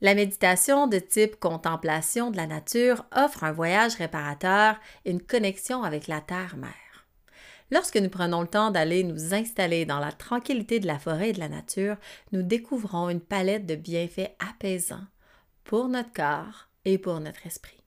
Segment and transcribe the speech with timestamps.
[0.00, 5.82] La méditation de type contemplation de la nature offre un voyage réparateur et une connexion
[5.82, 6.72] avec la terre-mère.
[7.72, 11.32] Lorsque nous prenons le temps d'aller nous installer dans la tranquillité de la forêt et
[11.32, 11.96] de la nature,
[12.30, 15.04] nous découvrons une palette de bienfaits apaisants
[15.64, 17.82] pour notre corps et pour notre esprit.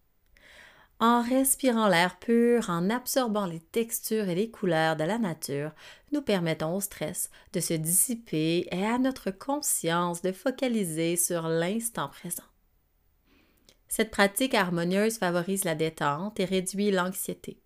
[1.00, 5.72] En respirant l'air pur, en absorbant les textures et les couleurs de la nature,
[6.12, 12.10] nous permettons au stress de se dissiper et à notre conscience de focaliser sur l'instant
[12.10, 12.44] présent.
[13.88, 17.58] Cette pratique harmonieuse favorise la détente et réduit l'anxiété.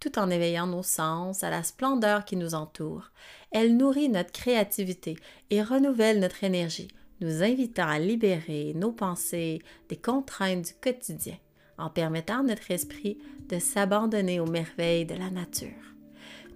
[0.00, 3.10] Tout en éveillant nos sens à la splendeur qui nous entoure,
[3.50, 5.16] elle nourrit notre créativité
[5.50, 6.88] et renouvelle notre énergie,
[7.20, 11.36] nous invitant à libérer nos pensées des contraintes du quotidien
[11.78, 15.95] en permettant à notre esprit de s'abandonner aux merveilles de la nature.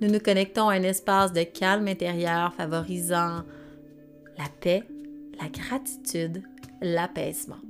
[0.01, 3.43] Nous nous connectons à un espace de calme intérieur favorisant
[4.39, 4.83] la paix,
[5.41, 6.43] la gratitude,
[6.81, 7.61] l'apaisement.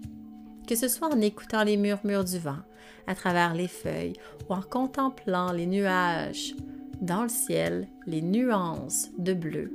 [0.66, 2.61] Que ce soit en écoutant les murmures du vent
[3.07, 4.15] à travers les feuilles
[4.49, 6.55] ou en contemplant les nuages
[7.01, 9.73] dans le ciel, les nuances de bleu,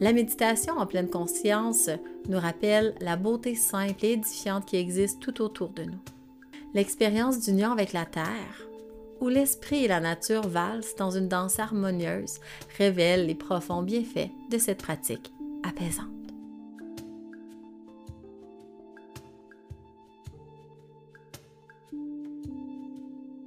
[0.00, 1.90] la méditation en pleine conscience
[2.28, 5.98] nous rappelle la beauté simple et édifiante qui existe tout autour de nous
[6.74, 8.67] l'expérience d'union avec la Terre,
[9.20, 12.40] où l'esprit et la nature valsent dans une danse harmonieuse,
[12.76, 16.06] révèle les profonds bienfaits de cette pratique apaisante.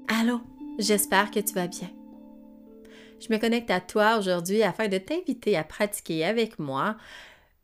[0.08, 0.42] Allô,
[0.78, 1.90] j'espère que tu vas bien.
[3.20, 6.98] Je me connecte à toi aujourd'hui afin de t'inviter à pratiquer avec moi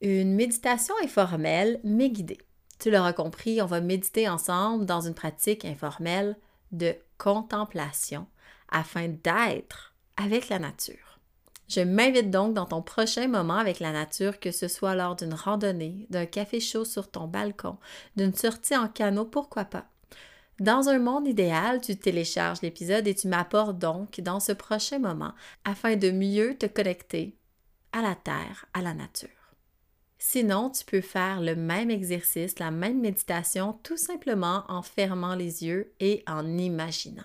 [0.02, 2.38] une méditation informelle mais guidée.
[2.80, 6.38] Tu l'auras compris, on va méditer ensemble dans une pratique informelle
[6.72, 8.28] de contemplation
[8.70, 11.20] afin d'être avec la nature.
[11.68, 15.34] Je m'invite donc dans ton prochain moment avec la nature, que ce soit lors d'une
[15.34, 17.78] randonnée, d'un café chaud sur ton balcon,
[18.16, 19.86] d'une sortie en canot, pourquoi pas.
[20.60, 25.34] Dans un monde idéal, tu télécharges l'épisode et tu m'apportes donc dans ce prochain moment
[25.66, 27.38] afin de mieux te connecter
[27.92, 29.37] à la terre, à la nature.
[30.20, 35.64] Sinon, tu peux faire le même exercice, la même méditation, tout simplement en fermant les
[35.64, 37.24] yeux et en imaginant.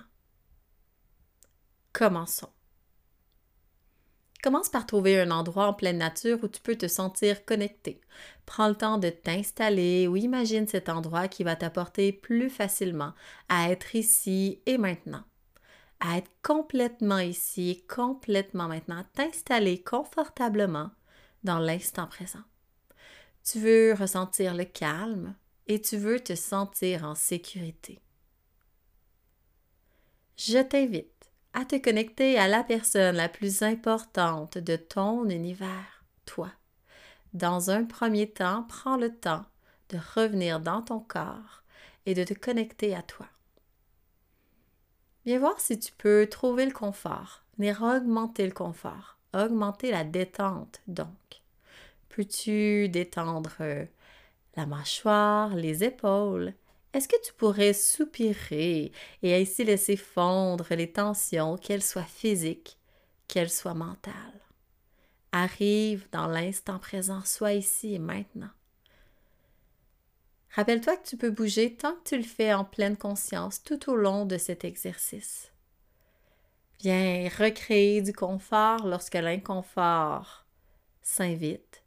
[1.92, 2.50] Commençons.
[4.42, 8.00] Commence par trouver un endroit en pleine nature où tu peux te sentir connecté.
[8.44, 13.12] Prends le temps de t'installer ou imagine cet endroit qui va t'apporter plus facilement
[13.48, 15.22] à être ici et maintenant.
[16.00, 20.90] À être complètement ici complètement maintenant, t'installer confortablement
[21.44, 22.42] dans l'instant présent.
[23.44, 25.34] Tu veux ressentir le calme
[25.66, 27.98] et tu veux te sentir en sécurité.
[30.36, 36.50] Je t'invite à te connecter à la personne la plus importante de ton univers, toi.
[37.32, 39.44] Dans un premier temps, prends le temps
[39.90, 41.62] de revenir dans ton corps
[42.06, 43.26] et de te connecter à toi.
[45.24, 50.80] Viens voir si tu peux trouver le confort, venir augmenter le confort, augmenter la détente
[50.86, 51.41] donc.
[52.12, 53.86] Peux-tu détendre euh,
[54.54, 56.52] la mâchoire, les épaules?
[56.92, 58.92] Est-ce que tu pourrais soupirer
[59.22, 62.78] et ainsi laisser fondre les tensions, qu'elles soient physiques,
[63.28, 64.14] qu'elles soient mentales?
[65.32, 68.50] Arrive dans l'instant présent, sois ici et maintenant.
[70.50, 73.96] Rappelle-toi que tu peux bouger tant que tu le fais en pleine conscience tout au
[73.96, 75.50] long de cet exercice.
[76.80, 80.44] Viens recréer du confort lorsque l'inconfort
[81.00, 81.81] s'invite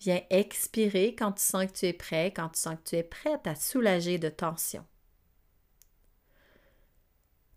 [0.00, 3.02] Viens expirer quand tu sens que tu es prêt, quand tu sens que tu es
[3.02, 4.84] prête à soulager de tension.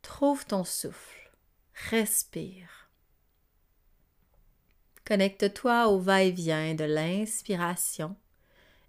[0.02, 1.32] Trouve ton souffle.
[1.90, 2.90] Respire.
[5.06, 8.16] Connecte-toi au va-et-vient de l'inspiration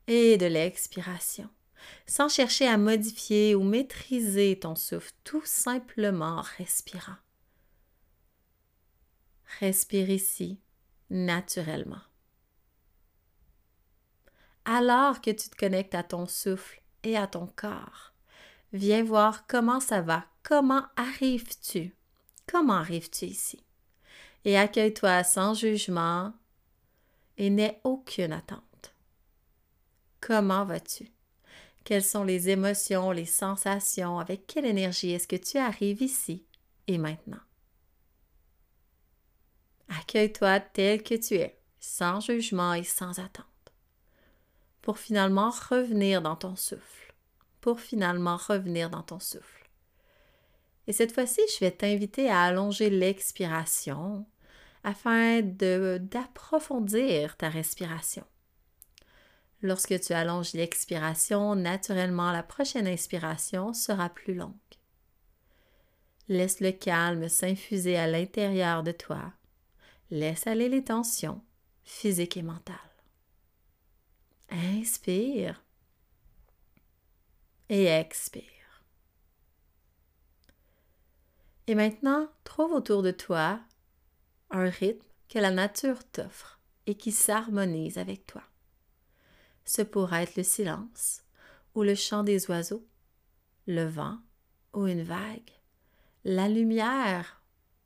[0.07, 1.49] et de l'expiration,
[2.07, 7.17] sans chercher à modifier ou maîtriser ton souffle, tout simplement en respirant.
[9.61, 10.61] Respire ici,
[11.11, 12.10] naturellement
[14.65, 18.13] alors que tu te connectes à ton souffle et à ton corps.
[18.73, 21.95] Viens voir comment ça va, comment arrives-tu,
[22.47, 23.65] comment arrives-tu ici?
[24.45, 26.33] Et accueille-toi sans jugement
[27.37, 28.95] et n'aie aucune attente.
[30.21, 31.11] Comment vas-tu?
[31.85, 36.45] Quelles sont les émotions, les sensations, avec quelle énergie est-ce que tu arrives ici
[36.87, 37.41] et maintenant?
[39.89, 43.50] Accueille-toi tel que tu es, sans jugement et sans attente
[44.91, 47.15] pour finalement revenir dans ton souffle,
[47.61, 49.71] pour finalement revenir dans ton souffle.
[50.89, 54.27] Et cette fois-ci, je vais t'inviter à allonger l'expiration
[54.83, 58.25] afin d'approfondir ta respiration.
[59.63, 64.55] Lorsque tu allonges l'expiration, naturellement la prochaine inspiration sera plus longue.
[66.27, 69.35] Laisse le calme s'infuser à l'intérieur de toi.
[70.11, 71.41] Laisse aller les tensions
[71.85, 72.90] physiques et mentales.
[74.51, 75.63] Inspire
[77.69, 78.45] et expire.
[81.69, 83.61] Et maintenant, trouve autour de toi
[84.51, 88.43] un rythme que la nature t'offre et qui s'harmonise avec toi.
[89.65, 91.23] Ce pourrait être le silence
[91.77, 92.85] ou le chant des oiseaux,
[93.69, 94.19] le vent
[94.73, 95.53] ou une vague,
[96.25, 97.41] la lumière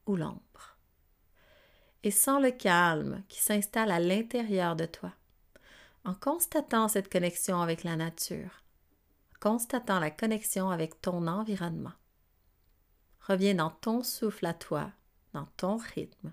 [0.07, 0.79] ou l'ombre.
[2.03, 5.13] Et sans le calme qui s'installe à l'intérieur de toi,
[6.05, 8.63] en constatant cette connexion avec la nature,
[9.41, 11.93] constatant la connexion avec ton environnement.
[13.21, 14.93] Reviens dans ton souffle à toi,
[15.33, 16.33] dans ton rythme,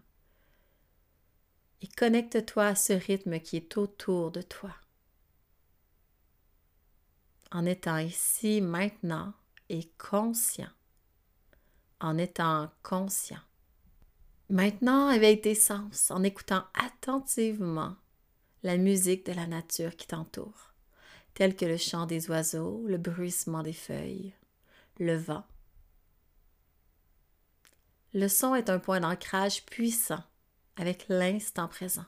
[1.82, 4.76] et connecte-toi à ce rythme qui est autour de toi.
[7.52, 9.34] En étant ici maintenant
[9.70, 10.70] et conscient.
[12.00, 13.40] En étant conscient.
[14.50, 17.96] Maintenant, éveille tes sens en écoutant attentivement
[18.64, 20.74] la musique de la nature qui t'entoure,
[21.34, 24.34] telle que le chant des oiseaux, le bruissement des feuilles,
[25.00, 25.44] le vent.
[28.14, 30.24] Le son est un point d'ancrage puissant
[30.76, 32.06] avec l'instant présent.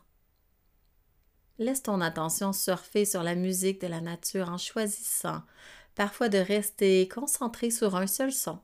[1.59, 5.43] Laisse ton attention surfer sur la musique de la nature en choisissant
[5.95, 8.59] parfois de rester concentré sur un seul son.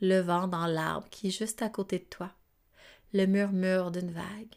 [0.00, 2.30] Le vent dans l'arbre qui est juste à côté de toi,
[3.12, 4.56] le murmure d'une vague,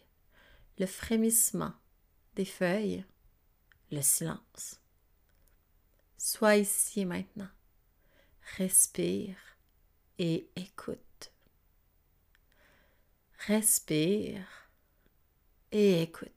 [0.77, 1.73] le frémissement
[2.35, 3.03] des feuilles,
[3.91, 4.79] le silence.
[6.17, 7.49] Sois ici maintenant.
[8.57, 9.35] Respire
[10.19, 11.31] et écoute.
[13.47, 14.45] Respire
[15.71, 16.31] et écoute.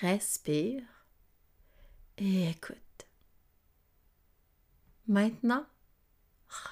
[0.00, 0.82] Respire
[2.16, 2.76] et écoute.
[5.06, 5.66] Maintenant,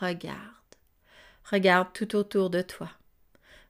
[0.00, 0.57] regarde.
[1.50, 2.90] Regarde tout autour de toi.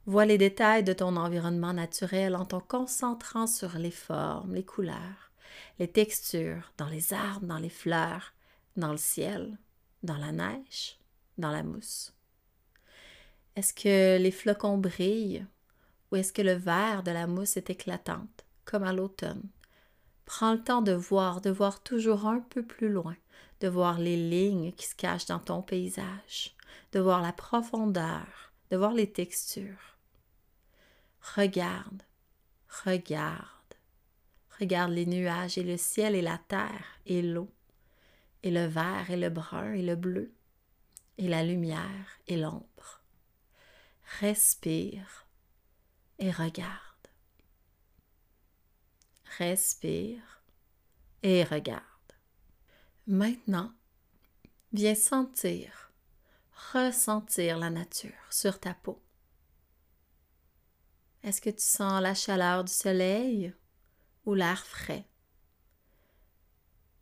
[0.05, 5.31] Vois les détails de ton environnement naturel en te concentrant sur les formes, les couleurs,
[5.79, 8.33] les textures, dans les arbres, dans les fleurs,
[8.77, 9.57] dans le ciel,
[10.03, 10.99] dans la neige,
[11.37, 12.13] dans la mousse.
[13.55, 15.47] Est-ce que les flocons brillent
[16.11, 19.49] ou est-ce que le vert de la mousse est éclatante, comme à l'automne?
[20.25, 23.17] Prends le temps de voir, de voir toujours un peu plus loin,
[23.61, 26.57] de voir les lignes qui se cachent dans ton paysage,
[26.93, 29.97] de voir la profondeur, de voir les textures.
[31.37, 32.03] Regarde,
[32.85, 33.75] regarde,
[34.59, 37.51] regarde les nuages et le ciel et la terre et l'eau,
[38.43, 40.33] et le vert et le brun et le bleu,
[41.19, 43.03] et la lumière et l'ombre.
[44.21, 45.27] Respire
[46.19, 46.79] et regarde.
[49.39, 50.43] Respire
[51.23, 51.83] et regarde.
[53.07, 53.73] Maintenant,
[54.73, 55.88] viens sentir,
[56.73, 59.01] ressentir la nature sur ta peau.
[61.23, 63.55] Est-ce que tu sens la chaleur du soleil
[64.25, 65.07] ou l'air frais?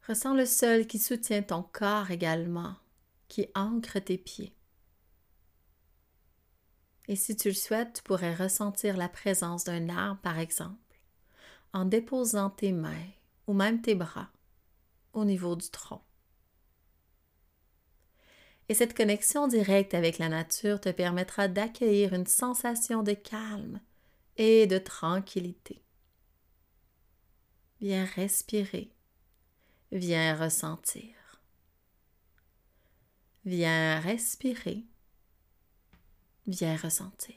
[0.07, 2.77] Ressens le sol qui soutient ton corps également,
[3.29, 4.55] qui ancre tes pieds.
[7.09, 11.01] Et si tu le souhaites, tu pourrais ressentir la présence d'un arbre, par exemple,
[11.73, 13.09] en déposant tes mains
[13.47, 14.29] ou même tes bras
[15.13, 16.03] au niveau du tronc.
[18.69, 23.81] Et cette connexion directe avec la nature te permettra d'accueillir une sensation de calme
[24.37, 25.83] et de tranquillité.
[27.81, 28.91] Viens respirer,
[29.93, 31.15] viens ressentir.
[33.45, 34.85] Viens respirer,
[36.47, 37.37] viens ressentir.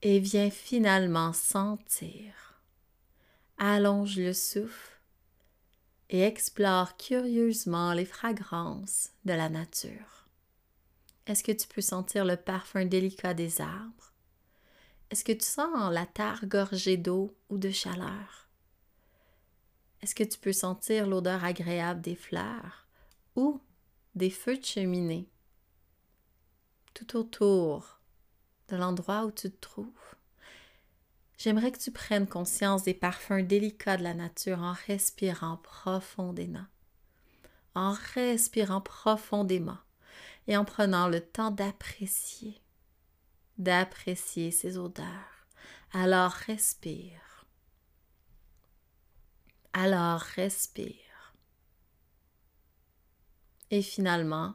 [0.00, 2.62] Et viens finalement sentir.
[3.58, 4.97] Allonge le souffle
[6.10, 10.26] et explore curieusement les fragrances de la nature.
[11.26, 14.12] Est-ce que tu peux sentir le parfum délicat des arbres?
[15.10, 18.48] Est-ce que tu sens la terre gorgée d'eau ou de chaleur?
[20.00, 22.86] Est-ce que tu peux sentir l'odeur agréable des fleurs
[23.36, 23.60] ou
[24.14, 25.28] des feux de cheminée
[26.94, 28.00] tout autour
[28.68, 30.17] de l'endroit où tu te trouves?
[31.38, 36.66] J'aimerais que tu prennes conscience des parfums délicats de la nature en respirant profondément.
[37.76, 39.78] En respirant profondément
[40.48, 42.60] et en prenant le temps d'apprécier,
[43.56, 45.46] d'apprécier ces odeurs.
[45.92, 47.46] Alors respire.
[49.72, 51.34] Alors respire.
[53.70, 54.54] Et finalement,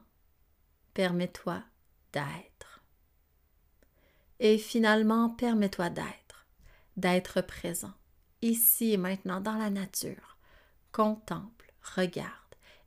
[0.93, 1.63] permets-toi
[2.11, 2.83] d'être.
[4.39, 6.23] Et finalement, permets-toi d'être,
[6.97, 7.93] d'être présent,
[8.41, 10.38] ici et maintenant dans la nature.
[10.91, 12.31] Contemple, regarde,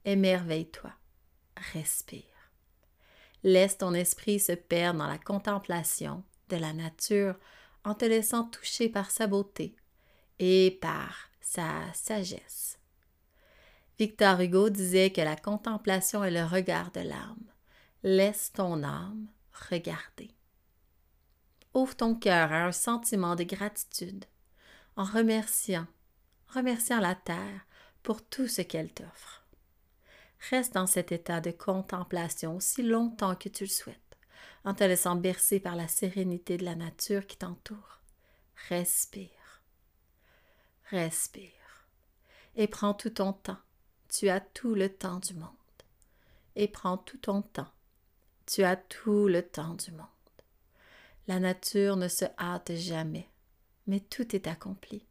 [0.04, 0.92] émerveille-toi,
[1.72, 2.22] respire.
[3.42, 7.36] Laisse ton esprit se perdre dans la contemplation de la nature
[7.84, 9.76] en te laissant toucher par sa beauté
[10.38, 12.78] et par sa sagesse.
[13.98, 17.52] Victor Hugo disait que la contemplation est le regard de l'âme.
[18.02, 19.26] Laisse ton âme
[19.70, 20.30] regarder.
[21.76, 24.24] Ouvre ton cœur à un sentiment de gratitude
[24.96, 25.86] en remerciant,
[26.48, 27.66] remerciant la terre
[28.02, 29.44] pour tout ce qu'elle t'offre.
[30.48, 34.16] Reste dans cet état de contemplation aussi longtemps que tu le souhaites,
[34.64, 38.00] en te laissant bercer par la sérénité de la nature qui t'entoure.
[38.70, 39.60] Respire.
[40.90, 41.90] Respire.
[42.54, 43.60] Et prends tout ton temps.
[44.08, 45.50] Tu as tout le temps du monde.
[46.54, 47.70] Et prends tout ton temps.
[48.46, 50.06] Tu as tout le temps du monde.
[51.28, 53.28] La nature ne se hâte jamais,
[53.86, 55.04] mais tout est accompli.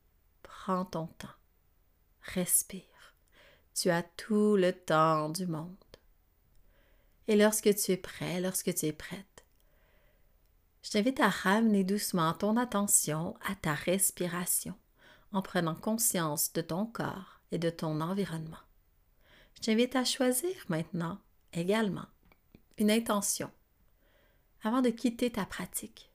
[0.44, 1.28] Prends ton temps.
[2.22, 2.82] Respire.
[3.74, 5.76] Tu as tout le temps du monde.
[7.28, 9.46] Et lorsque tu es prêt, lorsque tu es prête,
[10.84, 14.76] je t'invite à ramener doucement ton attention à ta respiration
[15.34, 18.58] en prenant conscience de ton corps et de ton environnement.
[19.56, 21.20] Je t'invite à choisir maintenant
[21.54, 22.06] également
[22.78, 23.52] une intention
[24.66, 26.12] avant de quitter ta pratique.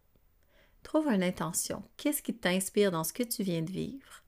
[0.82, 1.84] Trouve une intention.
[1.96, 4.24] Qu'est-ce qui t'inspire dans ce que tu viens de vivre?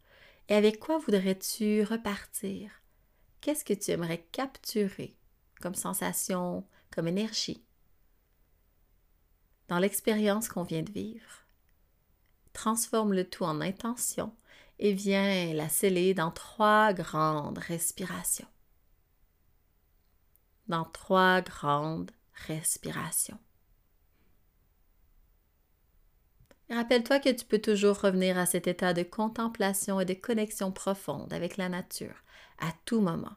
[0.49, 2.71] Et avec quoi voudrais-tu repartir?
[3.41, 5.17] Qu'est-ce que tu aimerais capturer
[5.61, 7.65] comme sensation, comme énergie
[9.69, 11.47] dans l'expérience qu'on vient de vivre?
[12.53, 14.33] Transforme le tout en intention
[14.79, 18.49] et viens la sceller dans trois grandes respirations.
[20.69, 22.13] Dans trois grandes
[22.47, 23.39] respirations.
[26.73, 31.31] Rappelle-toi que tu peux toujours revenir à cet état de contemplation et de connexion profonde
[31.35, 32.15] avec la nature
[32.59, 33.37] à tout moment.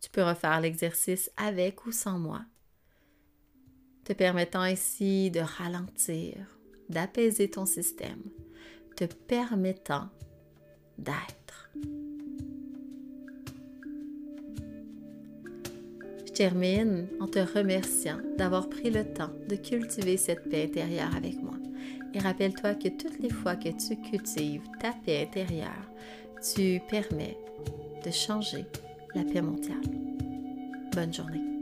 [0.00, 2.46] Tu peux refaire l'exercice avec ou sans moi,
[4.04, 6.58] te permettant ainsi de ralentir,
[6.88, 8.22] d'apaiser ton système,
[8.96, 10.08] te permettant
[10.96, 11.70] d'être.
[16.36, 21.54] Termine en te remerciant d'avoir pris le temps de cultiver cette paix intérieure avec moi.
[22.12, 25.90] Et rappelle-toi que toutes les fois que tu cultives ta paix intérieure,
[26.42, 27.38] tu permets
[28.04, 28.66] de changer
[29.14, 29.80] la paix mondiale.
[30.94, 31.55] Bonne journée.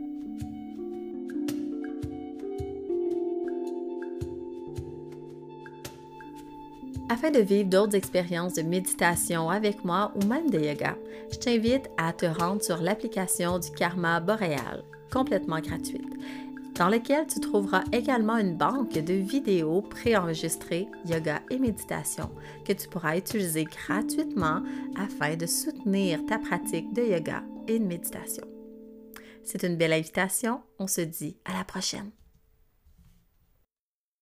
[7.25, 10.95] Afin de vivre d'autres expériences de méditation avec moi ou même de yoga,
[11.33, 16.05] je t'invite à te rendre sur l'application du Karma Boréal, complètement gratuite,
[16.75, 22.31] dans laquelle tu trouveras également une banque de vidéos préenregistrées yoga et méditation
[22.67, 24.63] que tu pourras utiliser gratuitement
[24.95, 28.45] afin de soutenir ta pratique de yoga et de méditation.
[29.43, 30.61] C'est une belle invitation.
[30.79, 32.11] On se dit à la prochaine.